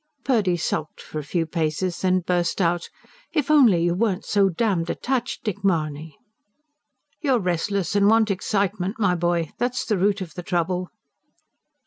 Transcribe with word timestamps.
Purdy 0.23 0.57
sulked 0.57 0.99
for 0.99 1.19
a 1.19 1.23
few 1.23 1.45
paces, 1.45 1.99
then 2.01 2.21
burst 2.21 2.59
out: 2.59 2.89
"If 3.33 3.51
only 3.51 3.83
you 3.83 3.93
weren't 3.93 4.25
so 4.25 4.49
damned 4.49 4.87
detached, 4.87 5.43
Dick 5.43 5.63
Mahony!" 5.63 6.17
"You're 7.19 7.37
restless, 7.37 7.95
and 7.95 8.07
want 8.09 8.31
excitement, 8.31 8.95
my 8.97 9.13
boy 9.13 9.51
that's 9.59 9.85
the 9.85 9.99
root 9.99 10.19
of 10.19 10.33
the 10.33 10.41
trouble." 10.41 10.89